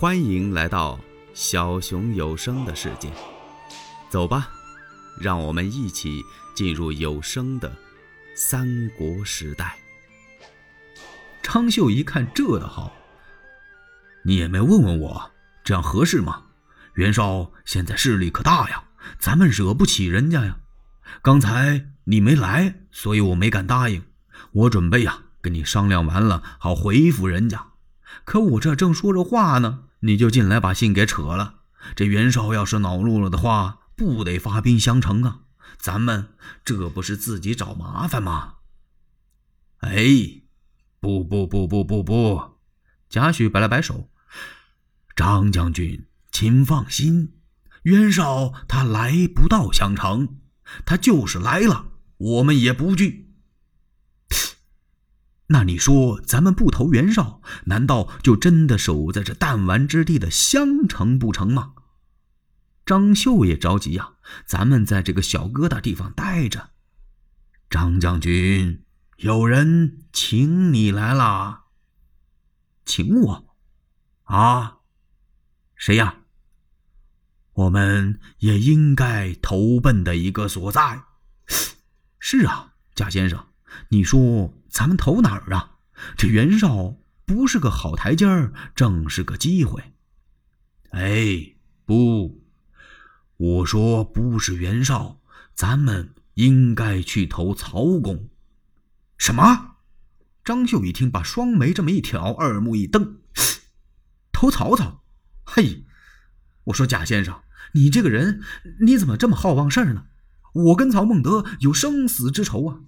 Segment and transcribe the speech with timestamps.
[0.00, 0.98] 欢迎来到
[1.34, 3.12] 小熊有声的世界，
[4.08, 4.48] 走吧，
[5.20, 6.24] 让我们一起
[6.54, 7.70] 进入有声的
[8.34, 9.76] 三国时代。
[11.42, 12.90] 昌秀一看这的好，
[14.24, 15.30] 你也没问问我，
[15.62, 16.44] 这样合适吗？
[16.94, 18.82] 袁绍现在势力可大呀，
[19.18, 20.60] 咱们惹不起人家呀。
[21.20, 24.02] 刚才你没来，所以我没敢答应。
[24.52, 27.66] 我准备呀，跟你商量完了，好回复人家。
[28.24, 29.80] 可我这正说着话呢。
[30.00, 31.60] 你就进来把信给扯了。
[31.94, 35.40] 这袁绍要是恼怒了的话，不得发兵相城啊？
[35.78, 38.56] 咱们这不是自己找麻烦吗？
[39.78, 40.42] 哎，
[41.00, 42.58] 不不不不不不！
[43.08, 44.10] 贾诩摆了摆手，
[45.16, 47.32] 张将军，请放心，
[47.84, 50.36] 袁绍他来不到襄城，
[50.84, 51.86] 他就是来了，
[52.18, 53.29] 我们也不惧。
[55.52, 61.74] 那你说，咱们不投袁绍，难道就真的守在这弹丸之地的襄城不成吗？
[62.86, 64.12] 张绣也着急呀，
[64.46, 66.70] 咱们在这个小疙瘩地方待着。
[67.68, 68.84] 张将军，
[69.16, 71.64] 有人请你来了。
[72.84, 73.56] 请我？
[74.24, 74.78] 啊？
[75.74, 76.18] 谁呀？
[77.54, 81.02] 我们也应该投奔的一个所在。
[82.20, 83.46] 是啊，贾先生。
[83.88, 85.78] 你说咱们投哪儿啊？
[86.16, 89.92] 这袁绍不是个好台阶儿，正是个机会。
[90.90, 91.54] 哎，
[91.84, 92.42] 不，
[93.36, 95.20] 我说不是袁绍，
[95.54, 98.28] 咱们应该去投曹公。
[99.18, 99.76] 什么？
[100.42, 103.18] 张绣一听，把双眉这么一挑，二目一瞪，
[104.32, 105.02] 投曹操？
[105.44, 105.84] 嘿，
[106.64, 107.42] 我说贾先生，
[107.74, 108.40] 你这个人
[108.80, 110.06] 你怎么这么好忘事儿呢？
[110.52, 112.80] 我跟曹孟德有生死之仇啊！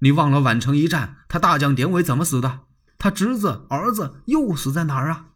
[0.00, 2.60] 你忘了宛城一战，他大将典韦怎么死的？
[2.98, 5.28] 他侄子、儿子又死在哪儿啊？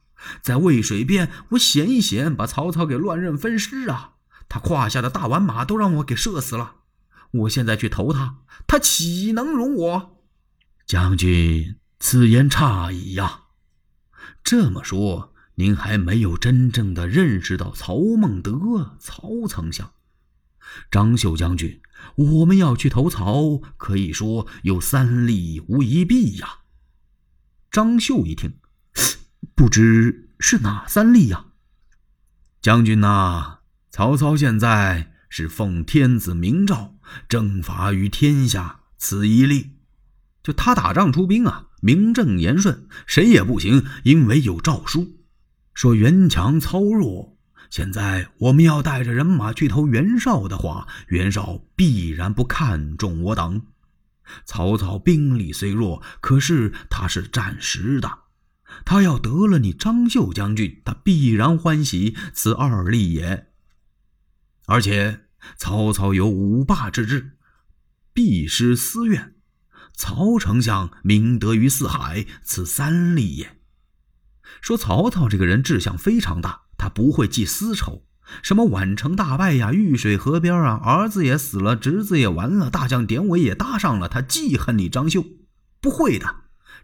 [0.42, 4.12] 在渭水边，我险一险把曹操给乱刃分尸啊！
[4.48, 6.76] 他胯下的大宛马都让我给射死了。
[7.30, 8.36] 我现在去投他，
[8.66, 10.19] 他岂能容我？
[10.86, 13.41] 将军，此言差矣呀！
[14.42, 19.91] 这么说，您还没有真正的认识到曹孟德、曹丞相。
[20.91, 21.80] 张绣将军，
[22.16, 26.60] 我们要去投曹，可以说有三利无一弊呀。
[27.70, 28.54] 张绣一听，
[29.54, 31.47] 不知是哪三利呀？
[32.62, 33.58] 将军呐，
[33.91, 36.97] 曹操现在是奉天子明诏
[37.28, 39.72] 征伐于天下，此一利。
[40.42, 45.19] 就他打仗出兵啊，名正言顺，谁也不行，因为有诏书，
[45.72, 47.34] 说袁强操弱。
[47.74, 53.66] 现在我们要带着人马去投袁绍的话，袁绍必然不看重我等。
[54.44, 58.18] 曹操兵力虽弱，可是他是战时的，
[58.84, 62.16] 他要得了你张绣将军，他必然欢喜。
[62.32, 63.48] 此二利也。
[64.66, 65.22] 而且
[65.56, 67.32] 曹操有五霸之志，
[68.12, 69.34] 必失私怨。
[69.96, 73.58] 曹丞相明德于四海，此三利也。
[74.60, 76.63] 说曹操这个人志向非常大。
[76.76, 78.02] 他不会记私仇，
[78.42, 85.24] 什么宛城大败呀，玉水河边啊，儿子也死了，侄子也完了，大将典韦也搭上了，他记恨你张绣？
[85.80, 86.36] 不会的，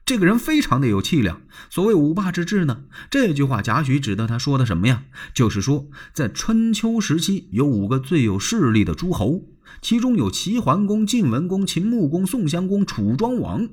[0.04, 1.42] 这个人非常的有气量。
[1.70, 5.04] 所谓五霸之志呢，这句话贾诩指的他说的什么呀？
[5.34, 9.44] 就是说，在春秋时期有五个最有势力的诸侯，
[9.80, 13.68] 其中有齐桓公、晋文公、秦穆公、宋襄公、楚庄王。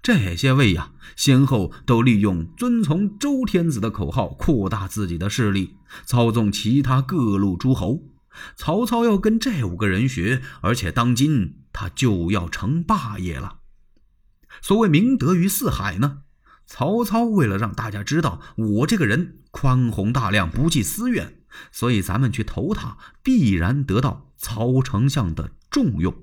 [0.00, 8.04] 这些位呀，先后都利用遵从周天子的口号，扩大自己的势力，操纵其他各路诸侯。
[8.56, 13.58] 曹操要跟这五个人学，而且当今他就要成霸业了。
[14.60, 16.22] 所谓明德于四海呢，
[16.66, 26.14] 曹操为了让大家知道我这个人宽宏大量，不计私怨，所以咱们去投他，必然得到曹丞相的重用。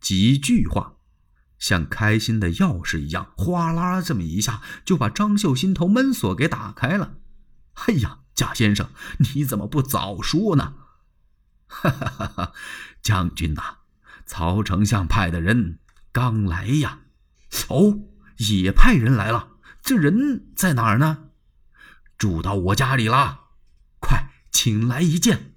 [0.00, 0.97] 几句话。
[1.58, 7.14] 像开心的钥匙一样，哗啦这么一下，就把张绣心头闷锁给打开了。
[7.74, 8.88] 哎呀，贾先生，
[9.34, 10.74] 你怎么不早说呢？
[11.68, 12.52] 哈哈哈哈
[13.02, 13.78] 将军呐，
[14.24, 15.78] 曹丞相派的人
[16.12, 17.00] 刚来呀。
[17.68, 17.98] 哦，
[18.38, 19.56] 也派人来了。
[19.82, 21.24] 这人在哪儿呢？
[22.16, 23.48] 住到我家里了。
[24.00, 25.54] 快请来一见。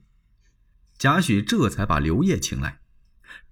[0.97, 2.80] 贾诩这才把刘烨请来。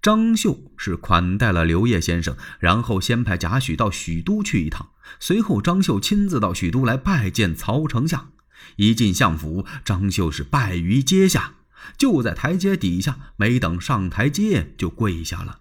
[0.02, 4.90] 张绣是款待了刘烨先生，然后先派贾诩到许都去一趟。
[5.18, 8.30] 随后，张绣亲自到许都来拜见曹丞相。
[8.76, 11.54] 一进相府，张绣是拜于阶下，
[11.98, 15.60] 就在台阶底下，没等上台阶就跪下了。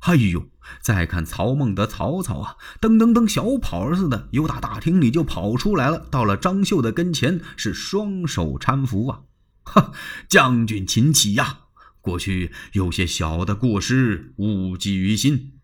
[0.00, 0.48] 哎呦！
[0.80, 9.20] 再看曹孟德、曹操啊，噔噔噔，小跑似的，由打大厅里就跑出来了，到了张绣的跟前，是双手搀扶啊！
[9.64, 9.92] 哈，
[10.28, 11.60] 将军请起呀！
[12.00, 15.58] 过去有些小的过失，勿记于心。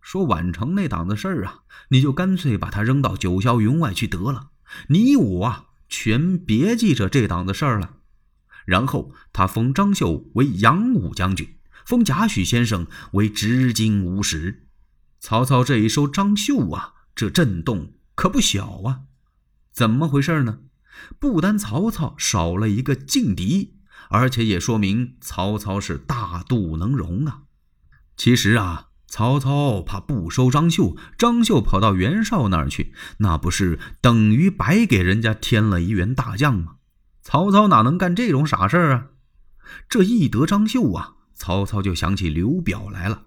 [0.00, 4.50] 说宛城那档子事儿啊，你就干脆把它扔到九霄云外去得了。
[4.88, 7.96] 你我啊，全别记着这档子事儿了。
[8.64, 11.56] 然后他封张绣为扬武将军。
[11.84, 14.68] 封贾诩先生为执金吾使，
[15.18, 19.00] 曹操这一收张绣啊，这震动可不小啊！
[19.72, 20.60] 怎么回事呢？
[21.18, 23.80] 不单曹操少了一个劲敌，
[24.10, 27.42] 而且也说明曹操是大度能容啊。
[28.16, 36.76] 其实啊，曹操怕不收张绣，张绣跑到袁绍那儿去，那不是等于白给人家添了一员大将吗？
[37.22, 39.06] 曹操哪能干这种傻事儿啊？
[39.88, 41.14] 这一得张绣啊！
[41.34, 43.24] 曹操就想起刘表来了。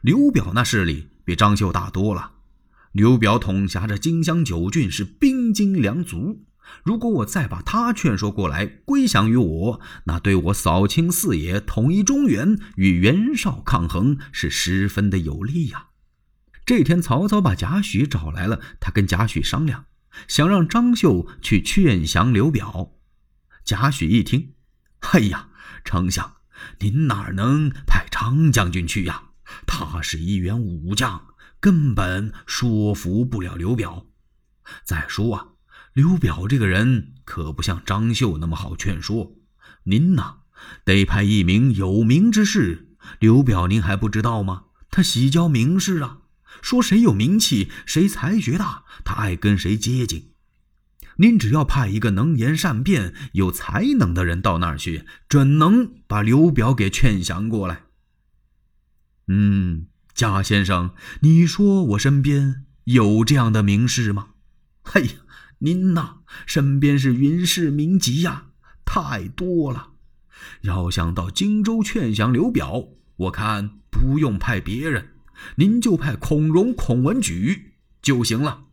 [0.00, 2.32] 刘表那势力比张绣大多了。
[2.92, 6.44] 刘表统辖着荆襄九郡，是兵精粮足。
[6.82, 15.88] 如果我再把他劝说过来归降于我，那对我扫清四野、统一中原、与袁绍抗衡是十分的有利呀。
[16.66, 19.86] 这天，曹操把贾诩找来了，他跟贾诩商量，
[20.26, 22.92] 想让张绣去劝降刘表。
[23.64, 24.54] 贾诩一听，
[25.12, 25.48] 哎呀，
[25.84, 26.36] 丞相。
[26.78, 29.24] 您哪能派张将军去呀？
[29.66, 31.26] 他是一员武将，
[31.60, 34.06] 根本说服不了刘表。
[34.82, 35.48] 再说啊，
[35.94, 39.36] 刘表这个人可不像张绣那么好劝说。
[39.84, 40.38] 您呐，
[40.84, 42.88] 得派一名有名之士。
[43.20, 44.64] 刘表您还不知道吗？
[44.90, 46.18] 他喜交名士啊，
[46.60, 50.32] 说谁有名气，谁才学大，他爱跟谁接近。
[51.18, 57.82] 您只要派一个能言善辩、有才能的人到那儿去，准能把刘表给劝降过来。
[59.28, 64.30] 嗯，贾先生，你说我身边有这样的名士吗？
[64.94, 65.08] 哎呀，
[65.64, 68.48] 您呐，身边是云氏名籍呀，
[68.84, 69.92] 太多了。
[70.60, 75.14] 要想到荆州劝降刘表，我看不用派别人，
[75.56, 77.72] 您就派孔融、孔文举
[78.02, 78.64] 就行了。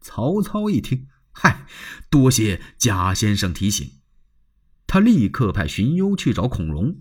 [0.00, 1.08] 曹操一听。
[1.32, 1.66] 嗨，
[2.08, 3.90] 多谢贾先生提醒。
[4.86, 6.98] 他立刻派荀攸去找孔融。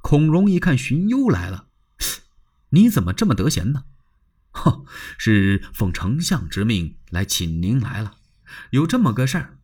[0.00, 1.66] 孔融一看荀攸来了，
[2.70, 3.84] 你怎么这么得闲呢？
[4.52, 4.84] 哼，
[5.18, 8.17] 是奉丞相之命来请您来了。
[8.70, 9.58] 有这么个事儿，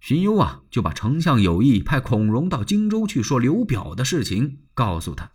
[0.00, 5.32] 荀攸啊，就把丞相有意派孔融到荆州去说刘表的事情告诉他。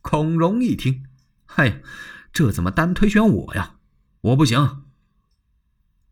[0.00, 1.04] 孔融一听，
[1.46, 1.82] 嗨，
[2.32, 3.76] 这怎么单推选我呀？
[4.20, 4.84] 我不行。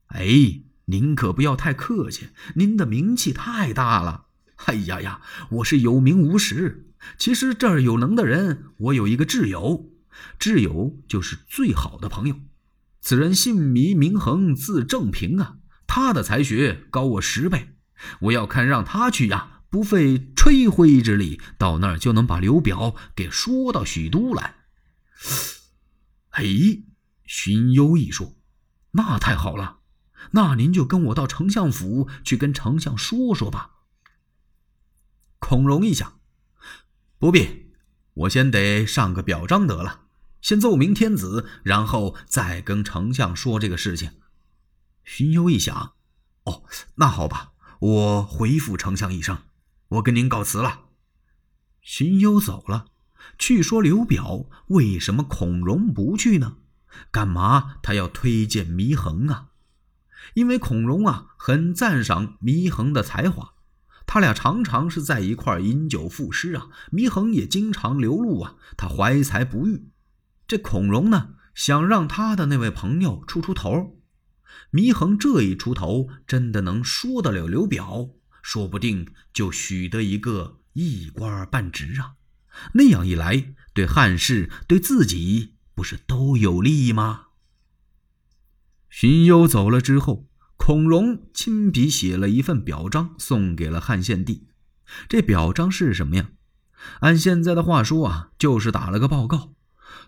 [0.08, 0.62] 哎。
[0.90, 4.28] 您可不要太客气，您的名气太大了。
[4.64, 5.20] 哎呀呀，
[5.50, 6.94] 我是有名无实。
[7.19, 9.90] 其实这儿有能的人，我有一个挚友，
[10.40, 12.37] 挚友就是最好的朋友。
[13.02, 15.58] 此人姓糜，名衡，字正平啊。
[15.98, 17.74] 他的才学高我十倍。
[18.20, 24.54] 我要看让他去呀，不费吹灰之力，到那儿就能把刘表给说到许都来。
[26.30, 26.44] 哎，
[27.26, 28.36] 荀攸一说，
[28.92, 29.78] 那太好了。
[30.30, 33.72] 那您就跟我到丞相府去跟丞相说说吧。
[35.40, 36.20] 孔融一想，
[37.18, 37.72] 不必，
[38.14, 40.02] 我先得上个表彰得了，
[40.40, 44.12] 先奏明天子，然后再跟丞相说这个事情。
[45.10, 45.94] 荀攸一想，
[46.44, 46.64] 哦，
[46.96, 49.38] 那好吧，我回复丞相一声，
[49.88, 50.81] 我跟您告辞了。
[51.81, 52.88] 荀攸走了，
[53.38, 56.58] 去说刘表，为什么孔融不去呢？
[57.10, 59.48] 干嘛他要推荐祢衡啊？
[60.34, 63.55] 因为孔融啊，很赞赏祢衡的才华，
[64.06, 66.69] 他俩常常是在一块饮酒赋诗啊。
[66.93, 69.88] 祢衡也经常流露啊，他怀才不遇。
[70.46, 73.94] 这孔融呢，想让他的那位朋友出出头。
[74.72, 78.10] 祢衡这一出头，真的能说得了刘表，
[78.43, 82.14] 说不定就许得一个一官半职啊。
[82.74, 87.26] 那样一来，对汉室对自己不是都有利吗？
[88.90, 94.48] 荀攸走了之后，孔融亲笔写了一份表彰，送给了汉献帝。
[95.08, 96.31] 这表彰是什么呀？
[97.00, 99.55] 按现在的话说啊，就是打了个报告。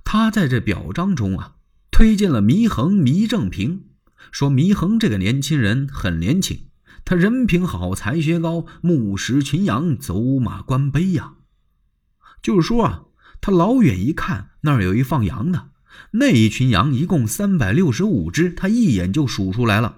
[0.03, 1.57] 他在这表彰中啊，
[1.91, 3.90] 推荐了祢衡、祢正平，
[4.31, 6.67] 说祢衡这个年轻人很年轻，
[7.05, 11.35] 他人品好，才学高，目识群羊，走马观碑呀。
[12.43, 13.03] 就是说啊，
[13.41, 15.71] 他老远一看，那儿有一放羊的。
[16.13, 19.97] 那一群羊一共三百六十五只，他一眼就数出来了。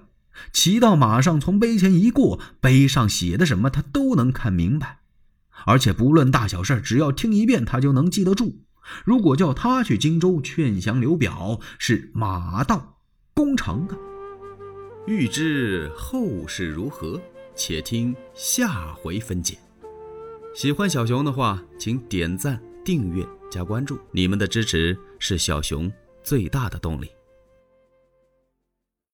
[0.51, 4.99] 骑到马上，从碑前一过，碑上写的什么他都能看明白，
[5.65, 8.63] 而且不论大小事只要听一遍，他就能记得住。
[9.05, 12.97] 如果叫他去荆州劝降刘表，是马到
[13.33, 14.12] 功成啊。
[15.05, 17.21] 欲知后事如何，
[17.55, 19.57] 且听下回分解。
[20.55, 25.91] 喜欢小熊的话，请点赞、订阅、加关注，你们的支持是小熊
[26.23, 27.09] 最大的动力。